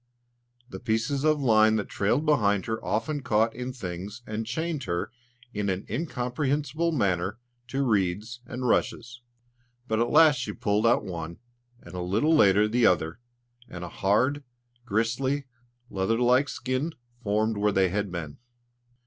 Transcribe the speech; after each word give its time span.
The 0.67 0.79
pieces 0.79 1.23
of 1.23 1.39
line 1.39 1.75
that 1.75 1.87
trailed 1.87 2.25
behind 2.25 2.65
her 2.65 2.83
often 2.83 3.21
caught 3.21 3.53
in 3.53 3.71
things 3.71 4.23
and 4.25 4.47
chained 4.47 4.85
her 4.85 5.11
in 5.53 5.69
an 5.69 5.85
incomprehensible 5.87 6.91
manner 6.91 7.37
to 7.67 7.83
reeds 7.83 8.41
and 8.47 8.67
rushes; 8.67 9.21
but 9.87 9.99
at 9.99 10.09
last 10.09 10.37
she 10.37 10.53
pulled 10.53 10.87
out 10.87 11.05
one, 11.05 11.37
and 11.81 11.93
a 11.93 12.01
little 12.01 12.33
later 12.35 12.67
the 12.67 12.87
other, 12.87 13.19
and 13.69 13.83
a 13.83 13.89
hard, 13.89 14.43
gristly, 14.87 15.43
leather 15.87 16.17
like 16.17 16.49
skin 16.49 16.93
formed 17.21 17.55
where 17.55 17.71
they 17.71 17.89
had 17.89 18.11
been. 18.11 18.39